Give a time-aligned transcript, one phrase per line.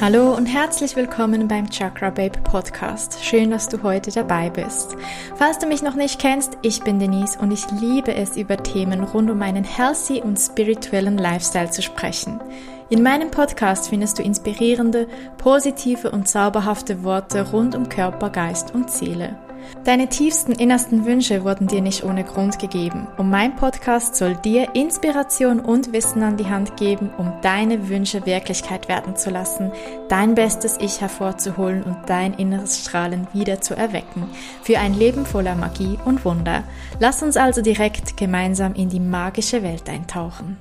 [0.00, 3.22] Hallo und herzlich willkommen beim Chakra Babe Podcast.
[3.22, 4.96] Schön, dass du heute dabei bist.
[5.36, 9.04] Falls du mich noch nicht kennst, ich bin Denise und ich liebe es, über Themen
[9.04, 12.40] rund um einen healthy und spirituellen Lifestyle zu sprechen.
[12.88, 18.90] In meinem Podcast findest du inspirierende, positive und zauberhafte Worte rund um Körper, Geist und
[18.90, 19.36] Seele.
[19.84, 24.74] Deine tiefsten innersten Wünsche wurden dir nicht ohne Grund gegeben und mein Podcast soll dir
[24.74, 29.72] Inspiration und Wissen an die Hand geben, um deine Wünsche Wirklichkeit werden zu lassen,
[30.08, 34.28] dein bestes Ich hervorzuholen und dein inneres Strahlen wieder zu erwecken,
[34.62, 36.64] für ein Leben voller Magie und Wunder.
[36.98, 40.56] Lass uns also direkt gemeinsam in die magische Welt eintauchen.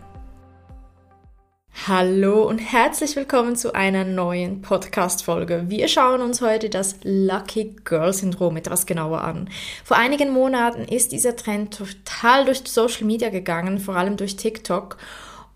[1.90, 5.64] Hallo und herzlich willkommen zu einer neuen Podcast-Folge.
[5.70, 9.50] Wir schauen uns heute das Lucky Girl Syndrom etwas genauer an.
[9.84, 14.98] Vor einigen Monaten ist dieser Trend total durch Social Media gegangen, vor allem durch TikTok.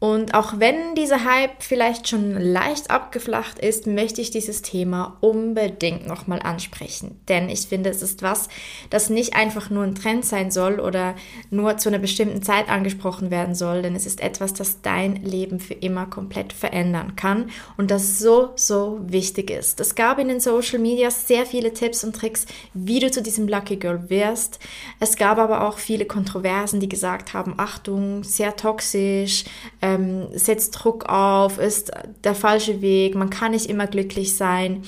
[0.04, 6.06] Und auch wenn dieser Hype vielleicht schon leicht abgeflacht ist, möchte ich dieses Thema unbedingt
[6.06, 7.22] nochmal ansprechen.
[7.30, 8.50] Denn ich finde, es ist was,
[8.90, 11.16] das nicht einfach nur ein Trend sein soll oder
[11.52, 15.62] nur zu einer bestimmten Zeit angesprochen werden soll, denn es ist etwas, das dein Leben
[15.62, 19.80] für immer komplett verändern kann und das so, so wichtig ist.
[19.80, 23.48] Es gab in den Social Media sehr viele Tipps und Tricks, wie du zu diesem
[23.48, 24.60] Lucky Girl wirst.
[25.00, 29.46] Es gab aber auch viele Kontroversen, die gesagt haben, Achtung, sehr toxisch,
[29.84, 31.92] ähm, setzt Druck auf, ist
[32.24, 34.84] der falsche Weg, man kann nicht immer glücklich sein.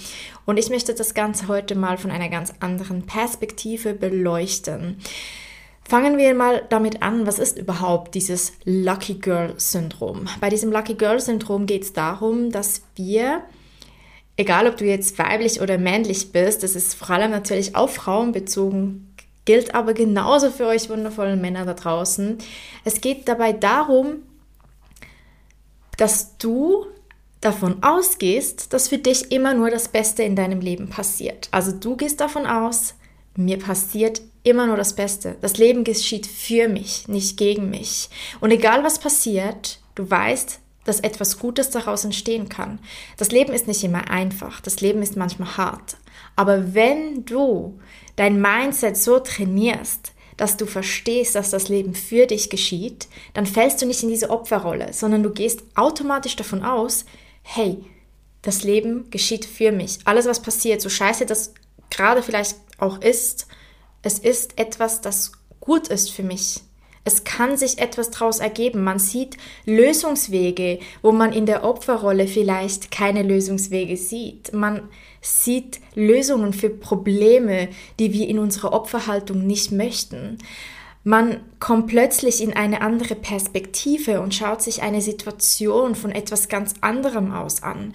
[0.45, 4.97] Und ich möchte das Ganze heute mal von einer ganz anderen Perspektive beleuchten.
[5.83, 10.27] Fangen wir mal damit an, was ist überhaupt dieses Lucky Girl Syndrom?
[10.39, 13.41] Bei diesem Lucky Girl Syndrom geht es darum, dass wir,
[14.37, 18.31] egal ob du jetzt weiblich oder männlich bist, das ist vor allem natürlich auf Frauen
[18.31, 22.37] bezogen, gilt aber genauso für euch wundervollen Männer da draußen.
[22.85, 24.23] Es geht dabei darum,
[25.97, 26.85] dass du
[27.41, 31.47] davon ausgehst, dass für dich immer nur das Beste in deinem Leben passiert.
[31.51, 32.95] Also du gehst davon aus,
[33.35, 35.35] mir passiert immer nur das Beste.
[35.41, 38.09] Das Leben geschieht für mich, nicht gegen mich.
[38.39, 42.79] Und egal was passiert, du weißt, dass etwas Gutes daraus entstehen kann.
[43.17, 45.97] Das Leben ist nicht immer einfach, das Leben ist manchmal hart.
[46.35, 47.79] Aber wenn du
[48.15, 53.81] dein Mindset so trainierst, dass du verstehst, dass das Leben für dich geschieht, dann fällst
[53.81, 57.05] du nicht in diese Opferrolle, sondern du gehst automatisch davon aus,
[57.43, 57.77] hey,
[58.41, 59.99] das Leben geschieht für mich.
[60.05, 61.53] Alles, was passiert, so scheiße das
[61.89, 63.47] gerade vielleicht auch ist,
[64.01, 66.61] es ist etwas, das gut ist für mich.
[67.07, 68.83] Es kann sich etwas daraus ergeben.
[68.83, 74.53] Man sieht Lösungswege, wo man in der Opferrolle vielleicht keine Lösungswege sieht.
[74.53, 74.89] Man
[75.25, 77.69] sieht Lösungen für Probleme,
[77.99, 80.37] die wir in unserer Opferhaltung nicht möchten.
[81.07, 86.73] Man kommt plötzlich in eine andere Perspektive und schaut sich eine Situation von etwas ganz
[86.81, 87.93] anderem aus an.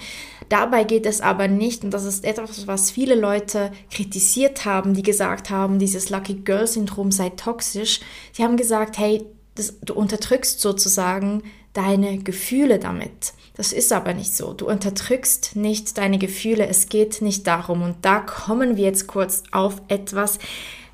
[0.49, 5.03] Dabei geht es aber nicht, und das ist etwas, was viele Leute kritisiert haben, die
[5.03, 8.01] gesagt haben, dieses Lucky Girl Syndrom sei toxisch.
[8.33, 9.27] Sie haben gesagt, hey,
[9.57, 11.43] das, du unterdrückst sozusagen
[11.73, 13.33] deine Gefühle damit.
[13.55, 14.55] Das ist aber nicht so.
[14.55, 16.67] Du unterdrückst nicht deine Gefühle.
[16.67, 17.83] Es geht nicht darum.
[17.83, 20.39] Und da kommen wir jetzt kurz auf etwas,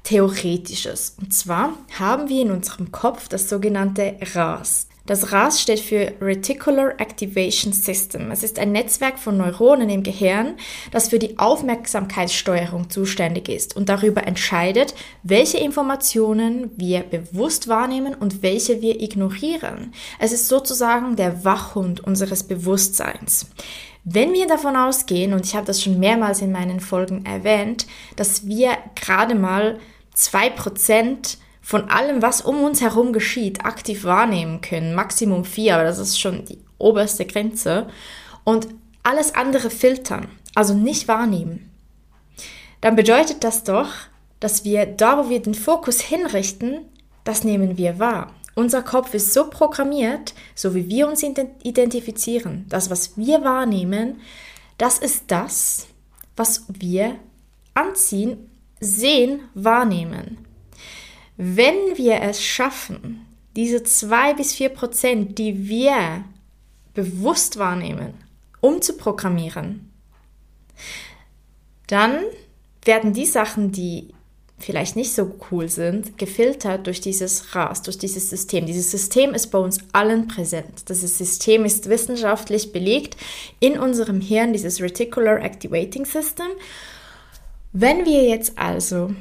[0.07, 1.17] Theoretisches.
[1.21, 4.87] Und zwar haben wir in unserem Kopf das sogenannte RAS.
[5.07, 8.33] Das RAS steht für Reticular Activation System.
[8.33, 10.57] Es ist ein Netzwerk von Neuronen im Gehirn,
[10.91, 18.43] das für die Aufmerksamkeitssteuerung zuständig ist und darüber entscheidet, welche Informationen wir bewusst wahrnehmen und
[18.43, 19.93] welche wir ignorieren.
[20.19, 23.47] Es ist sozusagen der Wachhund unseres Bewusstseins.
[24.03, 28.47] Wenn wir davon ausgehen, und ich habe das schon mehrmals in meinen Folgen erwähnt, dass
[28.47, 29.79] wir gerade mal
[30.15, 34.95] zwei Prozent von allem, was um uns herum geschieht, aktiv wahrnehmen können.
[34.95, 37.89] Maximum vier, aber das ist schon die oberste Grenze.
[38.45, 38.69] Und
[39.03, 41.73] alles andere filtern, also nicht wahrnehmen.
[42.81, 43.89] Dann bedeutet das doch,
[44.39, 46.83] dass wir da, wo wir den Fokus hinrichten,
[47.25, 48.33] das nehmen wir wahr.
[48.55, 52.67] Unser Kopf ist so programmiert, so wie wir uns identifizieren.
[52.69, 54.21] Das, was wir wahrnehmen,
[54.79, 55.89] das ist das,
[56.37, 57.17] was wir
[57.75, 60.46] anziehen Sehen wahrnehmen.
[61.37, 66.25] Wenn wir es schaffen, diese zwei bis vier Prozent, die wir
[66.95, 68.15] bewusst wahrnehmen,
[68.61, 69.91] umzuprogrammieren,
[71.87, 72.19] dann
[72.85, 74.09] werden die Sachen, die
[74.59, 78.67] vielleicht nicht so cool sind, gefiltert durch dieses RAS, durch dieses System.
[78.67, 80.89] Dieses System ist bei uns allen präsent.
[80.89, 83.17] Dieses System ist wissenschaftlich belegt
[83.61, 86.49] in unserem Hirn, dieses Reticular Activating System.
[87.73, 89.15] Wenn wir jetzt also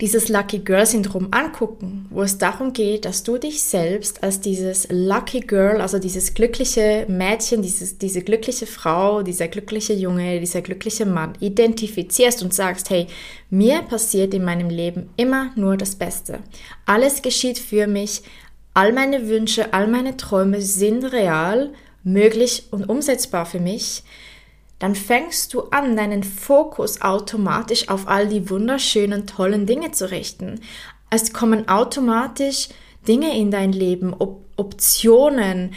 [0.00, 4.88] dieses Lucky Girl Syndrom angucken, wo es darum geht, dass du dich selbst als dieses
[4.90, 11.04] Lucky Girl, also dieses glückliche Mädchen, dieses, diese glückliche Frau, dieser glückliche Junge, dieser glückliche
[11.04, 13.08] Mann identifizierst und sagst, hey,
[13.50, 16.38] mir passiert in meinem Leben immer nur das Beste.
[16.86, 18.22] Alles geschieht für mich,
[18.72, 21.70] all meine Wünsche, all meine Träume sind real,
[22.02, 24.02] möglich und umsetzbar für mich
[24.80, 30.60] dann fängst du an, deinen Fokus automatisch auf all die wunderschönen, tollen Dinge zu richten.
[31.10, 32.68] Es kommen automatisch
[33.06, 35.72] Dinge in dein Leben, Op Optionen,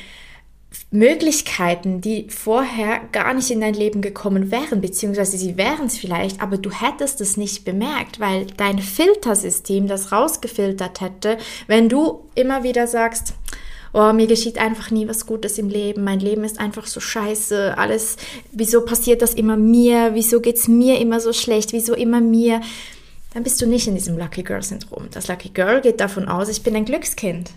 [0.92, 6.42] Möglichkeiten, die vorher gar nicht in dein Leben gekommen wären, beziehungsweise sie wären es vielleicht,
[6.42, 12.64] aber du hättest es nicht bemerkt, weil dein Filtersystem das rausgefiltert hätte, wenn du immer
[12.64, 13.34] wieder sagst,
[13.94, 17.78] oh, mir geschieht einfach nie was Gutes im Leben, mein Leben ist einfach so scheiße,
[17.78, 18.18] alles,
[18.52, 22.62] wieso passiert das immer mir, wieso geht es mir immer so schlecht, wieso immer mir,
[23.34, 25.08] dann bist du nicht in diesem Lucky Girl Syndrom.
[25.12, 27.52] Das Lucky Girl geht davon aus, ich bin ein Glückskind.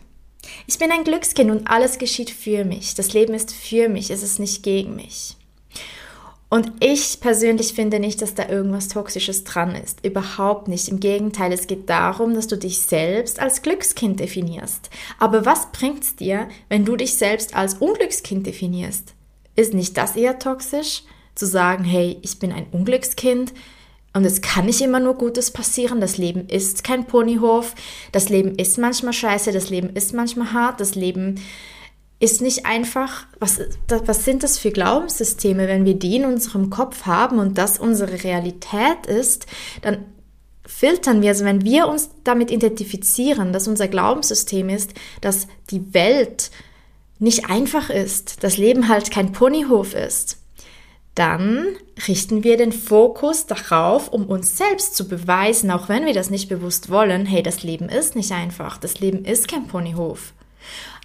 [0.66, 2.94] Ich bin ein Glückskind und alles geschieht für mich.
[2.94, 5.36] Das Leben ist für mich, es ist nicht gegen mich.
[6.48, 10.04] Und ich persönlich finde nicht, dass da irgendwas Toxisches dran ist.
[10.06, 10.88] Überhaupt nicht.
[10.88, 14.90] Im Gegenteil, es geht darum, dass du dich selbst als Glückskind definierst.
[15.18, 19.14] Aber was bringt es dir, wenn du dich selbst als Unglückskind definierst?
[19.56, 21.02] Ist nicht das eher toxisch?
[21.34, 23.52] Zu sagen, hey, ich bin ein Unglückskind
[24.14, 26.00] und es kann nicht immer nur Gutes passieren.
[26.00, 27.74] Das Leben ist kein Ponyhof.
[28.12, 29.52] Das Leben ist manchmal scheiße.
[29.52, 30.80] Das Leben ist manchmal hart.
[30.80, 31.38] Das Leben
[32.18, 37.04] ist nicht einfach, was, was sind das für Glaubenssysteme, wenn wir die in unserem Kopf
[37.04, 39.46] haben und das unsere Realität ist,
[39.82, 39.98] dann
[40.64, 46.50] filtern wir, also wenn wir uns damit identifizieren, dass unser Glaubenssystem ist, dass die Welt
[47.18, 50.38] nicht einfach ist, das Leben halt kein Ponyhof ist,
[51.14, 51.66] dann
[52.06, 56.48] richten wir den Fokus darauf, um uns selbst zu beweisen, auch wenn wir das nicht
[56.48, 60.34] bewusst wollen, hey, das Leben ist nicht einfach, das Leben ist kein Ponyhof.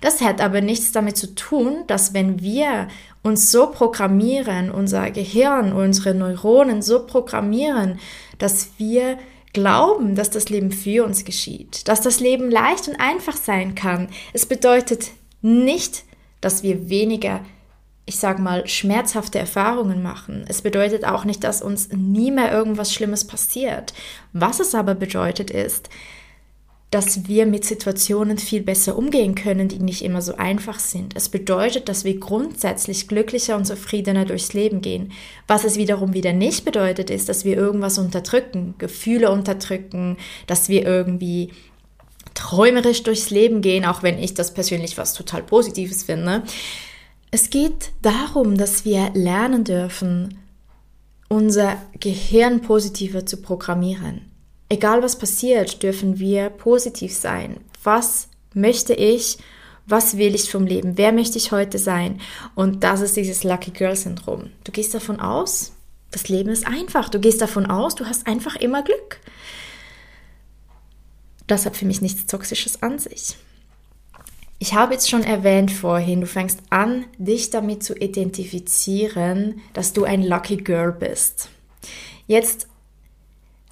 [0.02, 2.88] Das hat aber nichts damit zu tun, dass wenn wir
[3.24, 8.00] uns so programmieren, unser Gehirn, unsere Neuronen so programmieren,
[8.40, 9.20] dass wir
[9.54, 14.10] glauben, dass das Leben für uns geschieht, dass das Leben leicht und einfach sein kann.
[14.34, 15.12] Es bedeutet
[15.42, 16.04] nicht,
[16.40, 17.42] dass wir weniger,
[18.06, 20.46] ich sag mal, schmerzhafte Erfahrungen machen.
[20.48, 23.94] Es bedeutet auch nicht, dass uns nie mehr irgendwas Schlimmes passiert.
[24.34, 25.90] Was es aber bedeutet ist,
[26.92, 31.16] dass wir mit Situationen viel besser umgehen können, die nicht immer so einfach sind.
[31.16, 35.14] Es bedeutet, dass wir grundsätzlich glücklicher und zufriedener durchs Leben gehen.
[35.48, 40.18] Was es wiederum wieder nicht bedeutet, ist, dass wir irgendwas unterdrücken, Gefühle unterdrücken,
[40.48, 41.52] dass wir irgendwie
[42.34, 46.44] träumerisch durchs Leben gehen, auch wenn ich das persönlich was total Positives finde.
[47.32, 50.40] Es geht darum, dass wir lernen dürfen,
[51.30, 54.31] unser Gehirn positiver zu programmieren.
[54.72, 57.60] Egal was passiert, dürfen wir positiv sein.
[57.84, 59.38] Was möchte ich?
[59.86, 60.98] Was will ich vom Leben?
[60.98, 62.22] Wer möchte ich heute sein?
[62.56, 64.50] Und das ist dieses Lucky Girl Syndrom.
[64.64, 65.74] Du gehst davon aus,
[66.12, 67.10] das Leben ist einfach.
[67.10, 69.20] Du gehst davon aus, du hast einfach immer Glück.
[71.48, 73.36] Das hat für mich nichts Toxisches an sich.
[74.58, 80.06] Ich habe jetzt schon erwähnt vorhin, du fängst an, dich damit zu identifizieren, dass du
[80.06, 81.50] ein Lucky Girl bist.
[82.26, 82.70] Jetzt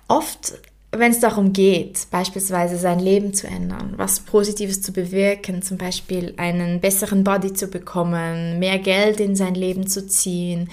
[0.09, 0.59] oft
[0.91, 6.33] wenn es darum geht, beispielsweise sein Leben zu ändern, was Positives zu bewirken, zum Beispiel
[6.37, 10.69] einen besseren Body zu bekommen, mehr Geld in sein Leben zu ziehen,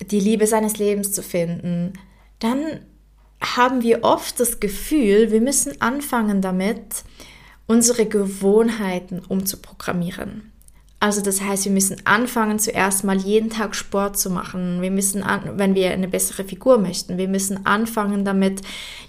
[0.00, 1.94] die Liebe seines Lebens zu finden,
[2.38, 2.80] dann
[3.40, 7.04] haben wir oft das Gefühl, wir müssen anfangen damit,
[7.66, 10.49] unsere Gewohnheiten umzuprogrammieren.
[11.02, 14.82] Also das heißt, wir müssen anfangen, zuerst mal jeden Tag Sport zu machen.
[14.82, 18.60] Wir müssen, an, wenn wir eine bessere Figur möchten, wir müssen anfangen damit,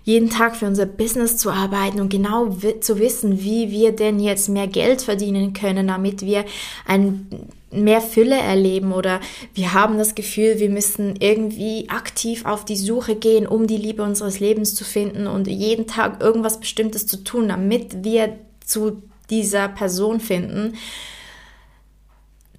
[0.06, 2.48] jeden Tag für unser Business zu arbeiten und genau
[2.80, 6.46] zu wissen, wie wir denn jetzt mehr Geld verdienen können, damit wir
[6.88, 7.28] ein
[7.72, 9.20] mehr Fülle erleben oder
[9.54, 14.04] wir haben das Gefühl, wir müssen irgendwie aktiv auf die Suche gehen, um die Liebe
[14.04, 19.68] unseres Lebens zu finden und jeden Tag irgendwas Bestimmtes zu tun, damit wir zu dieser
[19.68, 20.74] Person finden.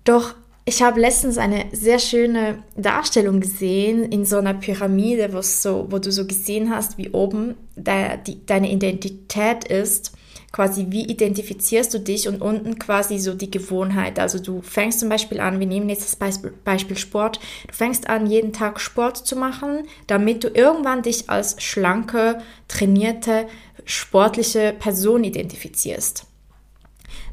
[0.04, 5.98] Doch ich habe letztens eine sehr schöne Darstellung gesehen in so einer Pyramide, so, wo
[5.98, 10.12] du so gesehen hast, wie oben de, die, deine Identität ist.
[10.52, 14.18] Quasi, wie identifizierst du dich und unten quasi so die Gewohnheit.
[14.18, 18.26] Also du fängst zum Beispiel an, wir nehmen jetzt das Beispiel, Sport, du fängst an,
[18.26, 23.46] jeden Tag Sport zu machen, damit du irgendwann dich als schlanke, trainierte,
[23.86, 26.26] sportliche Person identifizierst.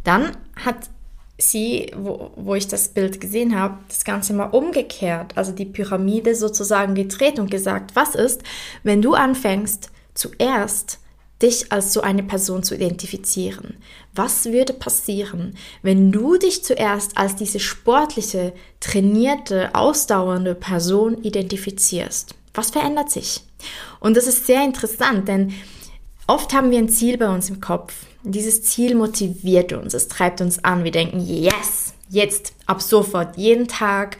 [0.06, 0.90] Dann hat
[1.40, 6.36] sie, wo, wo ich das Bild gesehen habe, das Ganze mal umgekehrt, also die Pyramide
[6.36, 8.44] sozusagen gedreht und gesagt, was ist,
[8.84, 11.00] wenn du anfängst, zuerst
[11.42, 13.78] dich als so eine Person zu identifizieren.
[14.14, 22.36] Was würde passieren, wenn du dich zuerst als diese sportliche, trainierte, ausdauernde Person identifizierst?
[22.54, 23.42] Was verändert sich?
[24.02, 25.54] Und das ist sehr interessant, denn
[26.28, 27.94] oft haben wir ein Ziel bei uns im Kopf.
[28.24, 30.84] Dieses Ziel motiviert uns, es treibt uns an.
[30.84, 34.18] Wir denken, yes, jetzt, ab sofort, jeden Tag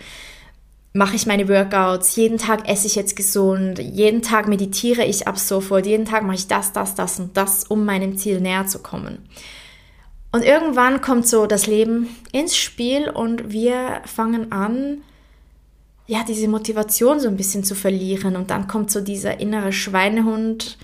[0.94, 5.38] mache ich meine Workouts, jeden Tag esse ich jetzt gesund, jeden Tag meditiere ich ab
[5.38, 8.80] sofort, jeden Tag mache ich das, das, das und das, um meinem Ziel näher zu
[8.80, 9.20] kommen.
[10.32, 15.02] Und irgendwann kommt so das Leben ins Spiel und wir fangen an,
[16.06, 18.36] ja, diese Motivation so ein bisschen zu verlieren.
[18.36, 20.78] Und dann kommt so dieser innere Schweinehund,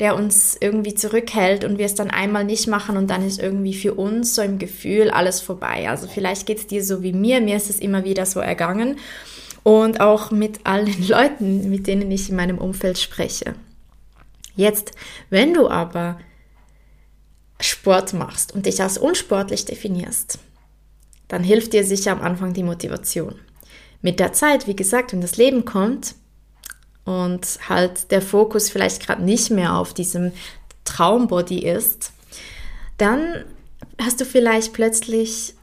[0.00, 3.74] der uns irgendwie zurückhält und wir es dann einmal nicht machen und dann ist irgendwie
[3.74, 5.88] für uns so im Gefühl alles vorbei.
[5.88, 8.98] Also vielleicht geht es dir so wie mir, mir ist es immer wieder so ergangen
[9.62, 13.54] und auch mit allen Leuten, mit denen ich in meinem Umfeld spreche.
[14.54, 14.92] Jetzt,
[15.30, 16.18] wenn du aber
[17.60, 20.38] Sport machst und dich als unsportlich definierst,
[21.28, 23.34] dann hilft dir sicher am Anfang die Motivation.
[24.02, 26.14] Mit der Zeit, wie gesagt, wenn das Leben kommt
[27.06, 30.32] und halt der Fokus vielleicht gerade nicht mehr auf diesem
[30.84, 32.12] Traumbody ist,
[32.98, 33.44] dann
[33.98, 35.54] hast du vielleicht plötzlich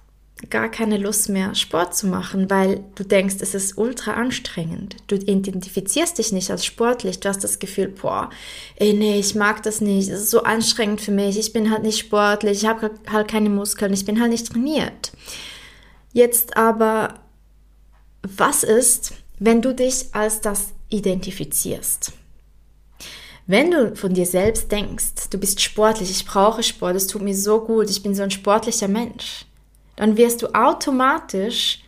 [0.49, 4.97] gar keine Lust mehr, Sport zu machen, weil du denkst, es ist ultra anstrengend.
[5.07, 7.19] Du identifizierst dich nicht als sportlich.
[7.19, 8.29] Du hast das Gefühl, boah,
[8.75, 10.09] ey, nee, ich mag das nicht.
[10.09, 11.37] Es ist so anstrengend für mich.
[11.37, 12.63] Ich bin halt nicht sportlich.
[12.63, 13.93] Ich habe halt keine Muskeln.
[13.93, 15.13] Ich bin halt nicht trainiert.
[16.11, 17.15] Jetzt aber,
[18.21, 22.13] was ist, wenn du dich als das identifizierst?
[23.45, 27.35] Wenn du von dir selbst denkst, du bist sportlich, ich brauche Sport, es tut mir
[27.35, 29.45] so gut, ich bin so ein sportlicher Mensch,
[29.97, 31.79] dann wirst du automatisch,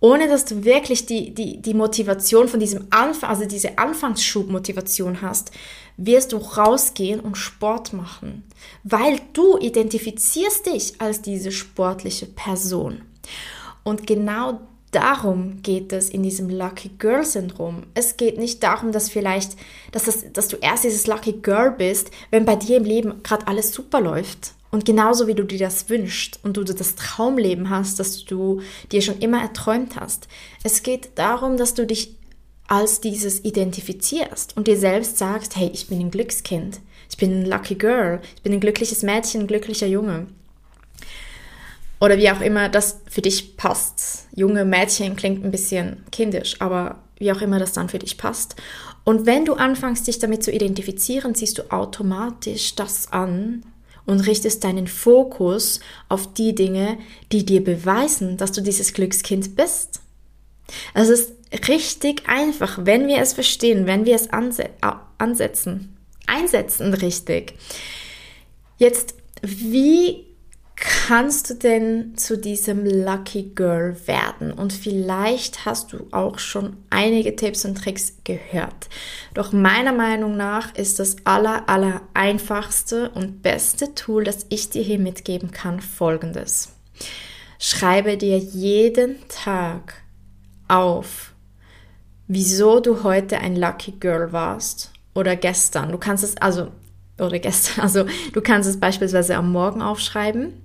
[0.00, 5.52] ohne dass du wirklich die, die, die Motivation von diesem Anfang, also diese Anfangsschubmotivation hast,
[5.96, 8.42] wirst du rausgehen und Sport machen,
[8.82, 13.02] weil du identifizierst dich als diese sportliche Person.
[13.84, 14.60] Und genau
[14.94, 17.84] darum geht es in diesem Lucky Girl Syndrom.
[17.94, 19.56] Es geht nicht darum, dass vielleicht,
[19.92, 23.46] dass, das, dass du erst dieses Lucky Girl bist, wenn bei dir im Leben gerade
[23.46, 28.00] alles super läuft und genauso wie du dir das wünschst und du das Traumleben hast,
[28.00, 28.60] das du
[28.90, 30.26] dir schon immer erträumt hast.
[30.64, 32.16] Es geht darum, dass du dich
[32.66, 37.46] als dieses identifizierst und dir selbst sagst, hey, ich bin ein Glückskind, ich bin ein
[37.46, 40.26] Lucky Girl, ich bin ein glückliches Mädchen, ein glücklicher Junge.
[42.00, 44.26] Oder wie auch immer das für dich passt.
[44.34, 48.56] Junge Mädchen klingt ein bisschen kindisch, aber wie auch immer das dann für dich passt.
[49.04, 53.62] Und wenn du anfängst, dich damit zu identifizieren, ziehst du automatisch das an,
[54.06, 56.98] und richtest deinen Fokus auf die Dinge,
[57.32, 60.00] die dir beweisen, dass du dieses Glückskind bist.
[60.94, 61.32] Es ist
[61.68, 64.70] richtig einfach, wenn wir es verstehen, wenn wir es anse
[65.18, 65.96] ansetzen,
[66.26, 67.54] einsetzen richtig.
[68.78, 70.26] Jetzt, wie
[70.76, 74.52] kannst du denn zu diesem Lucky Girl werden?
[74.52, 78.88] Und vielleicht hast du auch schon einige Tipps und Tricks gehört.
[79.34, 84.82] Doch meiner Meinung nach ist das aller, aller einfachste und beste Tool, das ich dir
[84.82, 86.72] hier mitgeben kann, folgendes.
[87.58, 90.02] Schreibe dir jeden Tag
[90.68, 91.32] auf,
[92.26, 95.92] wieso du heute ein Lucky Girl warst oder gestern.
[95.92, 96.72] Du kannst es also
[97.18, 100.63] oder gestern, also du kannst es beispielsweise am Morgen aufschreiben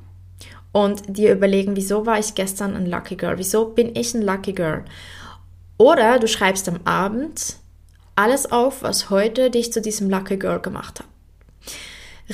[0.71, 3.37] und dir überlegen, wieso war ich gestern ein Lucky Girl?
[3.37, 4.85] Wieso bin ich ein Lucky Girl?
[5.77, 7.55] Oder du schreibst am Abend
[8.15, 11.07] alles auf, was heute dich zu diesem Lucky Girl gemacht hat.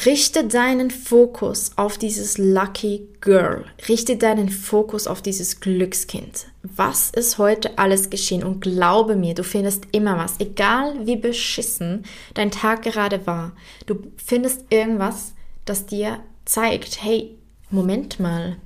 [0.05, 3.63] Richte deinen Fokus auf dieses Lucky Girl.
[3.87, 6.47] Richte deinen Fokus auf dieses Glückskind.
[6.63, 8.43] Was ist heute alles geschehen?
[8.43, 10.37] Und glaube mir, du findest immer was.
[10.39, 13.53] Egal wie beschissen dein Tag gerade war.
[13.85, 17.37] Du findest irgendwas, das dir zeigt, hey,
[17.75, 18.57] Moment mal,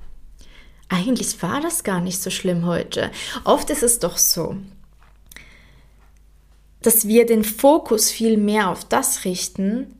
[0.89, 3.11] eigentlich war das gar nicht so schlimm heute.
[3.43, 4.57] Oft ist es doch so,
[6.81, 9.95] dass wir den Fokus viel mehr auf das richten,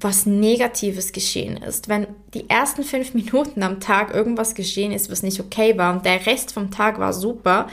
[0.00, 1.88] was Negatives geschehen ist.
[1.88, 6.04] Wenn die ersten fünf Minuten am Tag irgendwas geschehen ist, was nicht okay war und
[6.04, 7.68] der Rest vom Tag war super,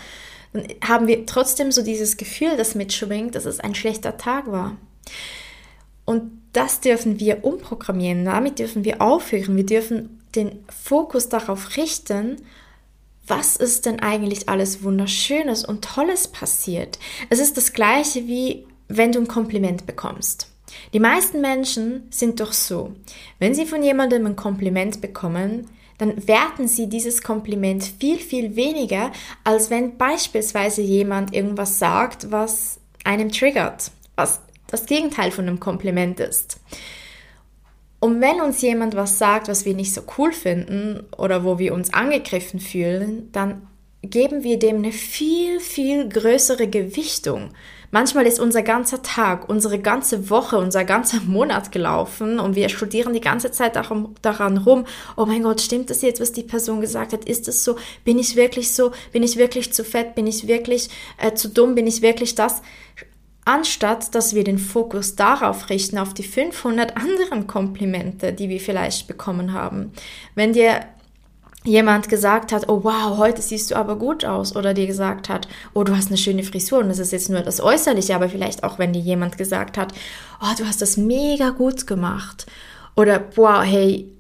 [0.54, 4.78] dann haben wir trotzdem so dieses Gefühl, das mitschwingt, dass es ein schlechter Tag war.
[6.06, 12.42] Und das dürfen wir umprogrammieren, damit dürfen wir aufhören, wir dürfen den Fokus darauf richten,
[13.26, 17.00] was ist denn eigentlich alles Wunderschönes und Tolles passiert.
[17.30, 20.50] Es ist das gleiche wie wenn du ein Kompliment bekommst.
[20.94, 22.94] Die meisten Menschen sind doch so,
[23.40, 29.12] wenn sie von jemandem ein Kompliment bekommen, dann werten sie dieses Kompliment viel, viel weniger,
[29.44, 36.20] als wenn beispielsweise jemand irgendwas sagt, was einem triggert, was das Gegenteil von einem Kompliment
[36.20, 36.60] ist.
[38.04, 41.74] Und wenn uns jemand was sagt, was wir nicht so cool finden oder wo wir
[41.74, 43.66] uns angegriffen fühlen, dann
[44.02, 47.52] geben wir dem eine viel, viel größere Gewichtung.
[47.92, 53.14] Manchmal ist unser ganzer Tag, unsere ganze Woche, unser ganzer Monat gelaufen und wir studieren
[53.14, 54.84] die ganze Zeit daran, daran rum,
[55.16, 57.24] oh mein Gott, stimmt das jetzt, was die Person gesagt hat?
[57.24, 57.78] Ist es so?
[58.04, 58.92] Bin ich wirklich so?
[59.14, 60.14] Bin ich wirklich zu fett?
[60.14, 61.74] Bin ich wirklich äh, zu dumm?
[61.74, 62.64] Bin ich wirklich das?
[63.46, 69.08] Anstatt dass wir den Fokus darauf richten, auf die 500 anderen Komplimente, die wir vielleicht
[69.08, 69.92] bekommen haben.
[70.36, 70.86] Wenn dir
[71.66, 75.48] jemand gesagt hat, oh wow, heute siehst du aber gut aus, oder dir gesagt hat,
[75.74, 78.64] oh du hast eine schöne Frisur, und das ist jetzt nur das Äußerliche, aber vielleicht
[78.64, 79.94] auch, wenn dir jemand gesagt hat,
[80.42, 82.46] oh du hast das mega gut gemacht,
[82.96, 84.12] oder wow, hey,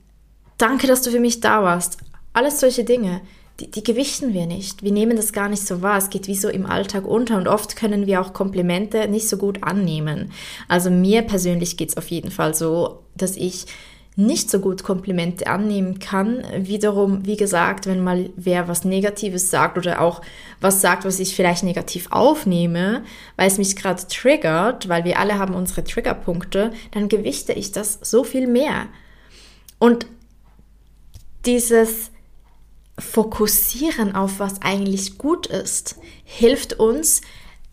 [0.57, 1.97] danke, dass du für mich da warst.
[2.31, 3.21] Alles solche Dinge
[3.59, 4.83] die, die gewichten wir nicht.
[4.83, 5.97] Wir nehmen das gar nicht so wahr.
[5.97, 9.37] Es geht wie so im Alltag unter und oft können wir auch Komplimente nicht so
[9.37, 10.31] gut annehmen.
[10.67, 13.67] Also mir persönlich geht es auf jeden Fall so, dass ich
[14.15, 16.43] nicht so gut Komplimente annehmen kann.
[16.55, 20.21] Wiederum, wie gesagt, wenn mal wer was Negatives sagt oder auch
[20.61, 23.03] was sagt, was ich vielleicht negativ aufnehme,
[23.37, 27.99] weil es mich gerade triggert, weil wir alle haben unsere Triggerpunkte, dann gewichte ich das
[28.03, 28.87] so viel mehr.
[29.79, 30.05] Und
[31.45, 32.11] dieses
[32.97, 37.21] Fokussieren auf was eigentlich gut ist, hilft uns,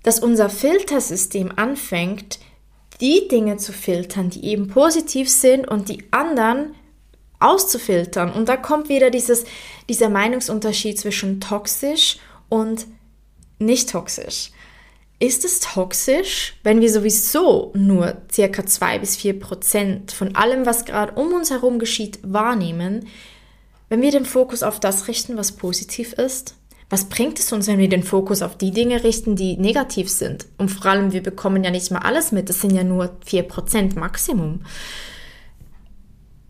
[0.03, 2.39] dass unser Filtersystem anfängt,
[3.01, 6.75] die Dinge zu filtern, die eben positiv sind und die anderen
[7.39, 8.33] auszufiltern.
[8.33, 9.45] Und da kommt wieder dieses,
[9.89, 12.87] dieser Meinungsunterschied zwischen toxisch und
[13.59, 14.51] nicht toxisch.
[15.19, 20.87] Ist es toxisch, wenn wir sowieso nur circa zwei bis vier Prozent von allem, was
[20.87, 23.07] gerade um uns herum geschieht, wahrnehmen?
[23.91, 26.55] Wenn wir den Fokus auf das richten, was positiv ist,
[26.89, 30.47] was bringt es uns, wenn wir den Fokus auf die Dinge richten, die negativ sind?
[30.59, 33.99] Und vor allem, wir bekommen ja nicht mal alles mit, das sind ja nur 4%
[33.99, 34.63] Maximum.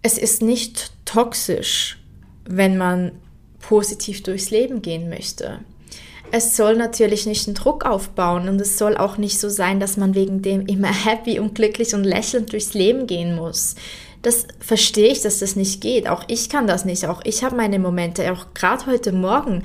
[0.02, 1.98] Es ist nicht toxisch,
[2.44, 3.12] wenn man
[3.58, 5.60] positiv durchs Leben gehen möchte.
[6.32, 9.96] Es soll natürlich nicht einen Druck aufbauen und es soll auch nicht so sein, dass
[9.96, 13.76] man wegen dem immer happy und glücklich und lächelnd durchs Leben gehen muss
[14.22, 16.08] das verstehe ich, dass das nicht geht.
[16.08, 17.06] Auch ich kann das nicht.
[17.06, 18.30] Auch ich habe meine Momente.
[18.32, 19.62] Auch gerade heute Morgen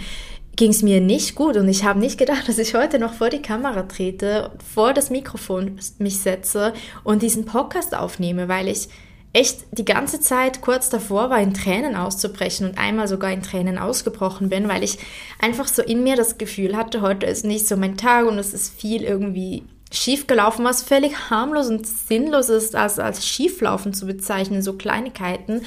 [0.56, 3.30] ging es mir nicht gut und ich habe nicht gedacht, dass ich heute noch vor
[3.30, 8.88] die Kamera trete, vor das Mikrofon mich setze und diesen Podcast aufnehme, weil ich
[9.34, 13.78] echt die ganze Zeit kurz davor war, in Tränen auszubrechen und einmal sogar in Tränen
[13.78, 14.98] ausgebrochen bin, weil ich
[15.40, 18.54] einfach so in mir das Gefühl hatte, heute ist nicht so mein Tag und es
[18.54, 19.64] ist viel irgendwie
[19.96, 25.62] schiefgelaufen, was völlig harmlos und sinnlos ist, als, als schieflaufen zu bezeichnen, so Kleinigkeiten.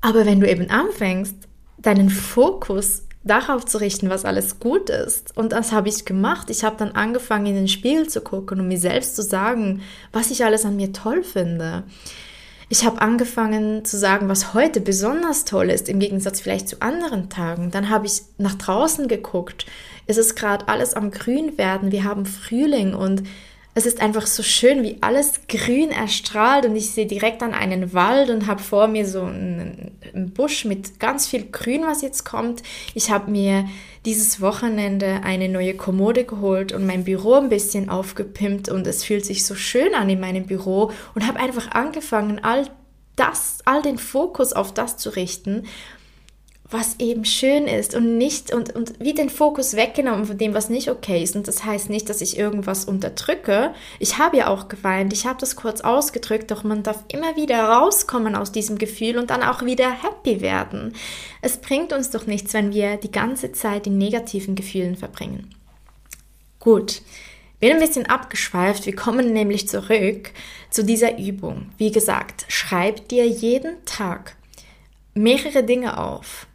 [0.00, 1.36] Aber wenn du eben anfängst,
[1.78, 5.36] deinen Fokus darauf zu richten, was alles gut ist.
[5.36, 6.50] Und das habe ich gemacht.
[6.50, 10.30] Ich habe dann angefangen, in den Spiegel zu gucken und mir selbst zu sagen, was
[10.30, 11.84] ich alles an mir toll finde.
[12.68, 17.28] Ich habe angefangen zu sagen, was heute besonders toll ist, im Gegensatz vielleicht zu anderen
[17.28, 17.70] Tagen.
[17.70, 19.66] Dann habe ich nach draußen geguckt,
[20.06, 21.92] es ist gerade alles am Grün werden.
[21.92, 23.22] Wir haben Frühling und
[23.76, 27.92] es ist einfach so schön, wie alles grün erstrahlt und ich sehe direkt an einen
[27.92, 32.24] Wald und habe vor mir so einen, einen, Busch mit ganz viel Grün, was jetzt
[32.24, 32.62] kommt.
[32.94, 33.68] Ich habe mir
[34.04, 39.26] dieses Wochenende eine neue Kommode geholt und mein Büro ein bisschen aufgepimpt und es fühlt
[39.26, 42.68] sich so schön an in meinem Büro und habe einfach angefangen, all
[43.16, 45.64] das, all den Fokus auf das zu richten
[46.74, 50.68] was eben schön ist und nicht und, und wie den Fokus weggenommen von dem, was
[50.68, 51.36] nicht okay ist.
[51.36, 53.72] Und das heißt nicht, dass ich irgendwas unterdrücke.
[54.00, 57.62] Ich habe ja auch geweint, ich habe das kurz ausgedrückt, doch man darf immer wieder
[57.62, 60.94] rauskommen aus diesem Gefühl und dann auch wieder happy werden.
[61.42, 65.54] Es bringt uns doch nichts, wenn wir die ganze Zeit in negativen Gefühlen verbringen.
[66.58, 67.02] Gut.
[67.60, 68.84] Bin ein bisschen abgeschweift.
[68.84, 70.32] Wir kommen nämlich zurück
[70.70, 71.70] zu dieser Übung.
[71.78, 74.34] Wie gesagt, schreib dir jeden Tag
[75.14, 76.48] mehrere Dinge auf,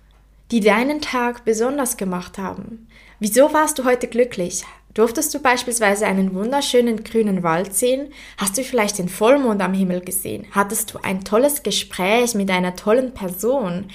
[0.51, 2.87] die deinen Tag besonders gemacht haben.
[3.19, 4.65] Wieso warst du heute glücklich?
[4.95, 8.11] Durftest du beispielsweise einen wunderschönen grünen Wald sehen?
[8.37, 10.47] Hast du vielleicht den Vollmond am Himmel gesehen?
[10.51, 13.85] Hattest du ein tolles Gespräch mit einer tollen Person?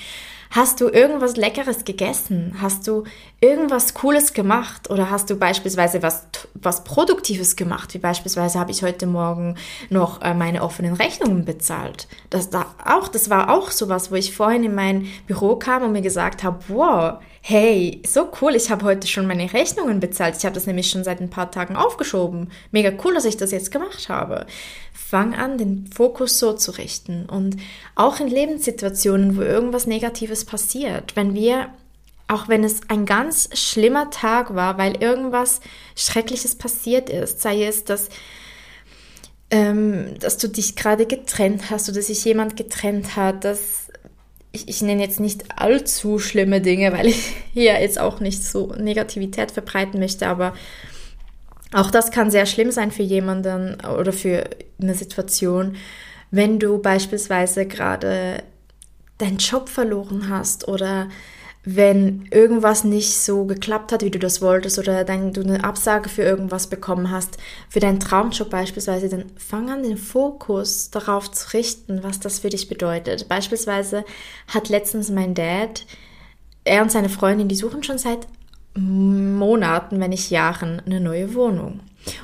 [0.50, 2.56] Hast du irgendwas Leckeres gegessen?
[2.60, 3.02] Hast du
[3.44, 4.90] irgendwas Cooles gemacht?
[4.90, 7.92] Oder hast du beispielsweise was, was Produktives gemacht?
[7.92, 9.56] Wie beispielsweise habe ich heute Morgen
[9.90, 12.08] noch äh, meine offenen Rechnungen bezahlt.
[12.30, 15.92] Das, da auch, das war auch sowas, wo ich vorhin in mein Büro kam und
[15.92, 20.36] mir gesagt habe, wow, hey, so cool, ich habe heute schon meine Rechnungen bezahlt.
[20.38, 22.50] Ich habe das nämlich schon seit ein paar Tagen aufgeschoben.
[22.70, 24.46] Mega cool, dass ich das jetzt gemacht habe
[25.14, 27.26] fang an, den Fokus so zu richten.
[27.26, 27.56] Und
[27.94, 31.68] auch in Lebenssituationen, wo irgendwas Negatives passiert, wenn wir,
[32.28, 35.60] auch wenn es ein ganz schlimmer Tag war, weil irgendwas
[35.96, 38.08] Schreckliches passiert ist, sei es, dass
[39.50, 43.88] ähm, dass du dich gerade getrennt hast oder sich jemand getrennt hat, dass
[44.52, 48.74] ich, ich nenne jetzt nicht allzu schlimme Dinge, weil ich hier jetzt auch nicht so
[48.74, 50.54] Negativität verbreiten möchte, aber
[51.72, 54.48] auch das kann sehr schlimm sein für jemanden oder für
[54.80, 55.76] eine Situation,
[56.30, 58.42] wenn du beispielsweise gerade
[59.18, 61.08] deinen Job verloren hast oder
[61.66, 66.10] wenn irgendwas nicht so geklappt hat, wie du das wolltest, oder dann du eine Absage
[66.10, 67.38] für irgendwas bekommen hast,
[67.70, 72.50] für deinen Traumjob beispielsweise, dann fang an, den Fokus darauf zu richten, was das für
[72.50, 73.28] dich bedeutet.
[73.28, 74.04] Beispielsweise
[74.48, 75.86] hat letztens mein Dad,
[76.64, 78.26] er und seine Freundin, die suchen schon seit
[78.74, 81.80] Monaten, wenn nicht Jahren, eine neue Wohnung.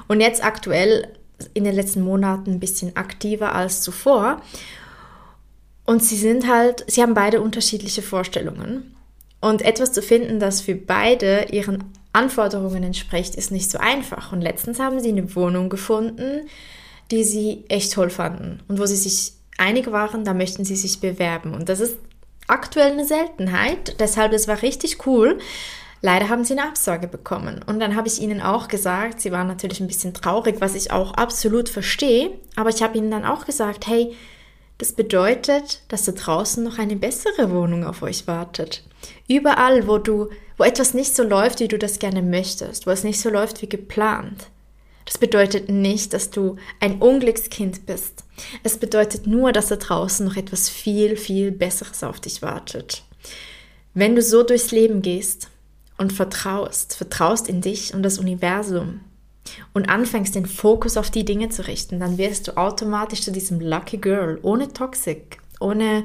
[0.09, 1.09] Und jetzt aktuell
[1.55, 4.42] in den letzten Monaten ein bisschen aktiver als zuvor.
[5.87, 8.94] Und sie sind halt, sie haben beide unterschiedliche Vorstellungen.
[9.40, 14.33] Und etwas zu finden, das für beide ihren Anforderungen entspricht, ist nicht so einfach.
[14.33, 16.46] Und letztens haben sie eine Wohnung gefunden,
[17.11, 21.00] die sie echt toll fanden und wo sie sich einig waren, da möchten sie sich
[21.00, 21.55] bewerben.
[21.55, 21.96] Und das ist
[22.46, 25.38] aktuell eine Seltenheit, deshalb es war richtig cool.
[26.03, 27.62] Leider haben sie eine Absage bekommen.
[27.66, 30.90] Und dann habe ich ihnen auch gesagt, sie waren natürlich ein bisschen traurig, was ich
[30.90, 34.14] auch absolut verstehe, aber ich habe ihnen dann auch gesagt, hey,
[34.79, 38.83] das bedeutet, dass da draußen noch eine bessere Wohnung auf euch wartet.
[39.28, 43.04] Überall, wo du, wo etwas nicht so läuft, wie du das gerne möchtest, wo es
[43.04, 44.48] nicht so läuft wie geplant.
[45.04, 48.24] Das bedeutet nicht, dass du ein Unglückskind bist.
[48.62, 53.02] Es bedeutet nur, dass da draußen noch etwas viel, viel Besseres auf dich wartet.
[53.92, 55.48] Wenn du so durchs Leben gehst
[55.98, 59.00] und vertraust, vertraust in dich und das Universum,
[59.72, 63.60] und anfängst, den Fokus auf die Dinge zu richten, dann wirst du automatisch zu diesem
[63.60, 66.04] Lucky Girl, ohne Toxic, ohne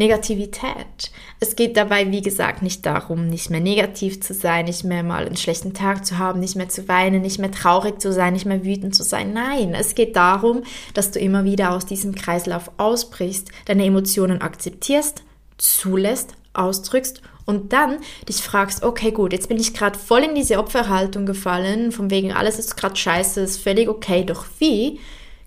[0.00, 1.12] Negativität.
[1.40, 5.26] Es geht dabei, wie gesagt, nicht darum, nicht mehr negativ zu sein, nicht mehr mal
[5.26, 8.46] einen schlechten Tag zu haben, nicht mehr zu weinen, nicht mehr traurig zu sein, nicht
[8.46, 9.34] mehr wütend zu sein.
[9.34, 10.62] Nein, es geht darum,
[10.94, 15.22] dass du immer wieder aus diesem Kreislauf ausbrichst, deine Emotionen akzeptierst,
[15.58, 20.58] zulässt, ausdrückst und dann dich fragst, okay, gut, jetzt bin ich gerade voll in diese
[20.58, 24.98] Opferhaltung gefallen, von wegen alles ist gerade scheiße, ist völlig okay, doch wie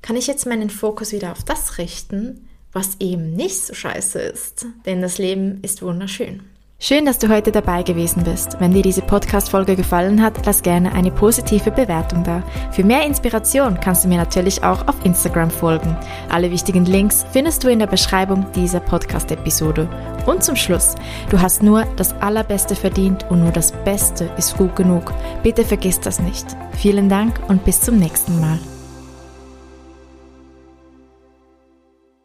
[0.04, 4.66] kann ich jetzt meinen Fokus wieder auf das richten, was eben nicht so scheiße ist?
[4.86, 6.42] Denn das Leben ist wunderschön.
[6.86, 8.60] Schön, dass du heute dabei gewesen bist.
[8.60, 12.44] Wenn dir diese Podcast-Folge gefallen hat, lass gerne eine positive Bewertung da.
[12.74, 15.96] Für mehr Inspiration kannst du mir natürlich auch auf Instagram folgen.
[16.28, 19.88] Alle wichtigen Links findest du in der Beschreibung dieser Podcast-Episode.
[20.26, 20.96] Und zum Schluss,
[21.30, 25.14] du hast nur das Allerbeste verdient und nur das Beste ist gut genug.
[25.42, 26.48] Bitte vergiss das nicht.
[26.76, 28.60] Vielen Dank und bis zum nächsten Mal.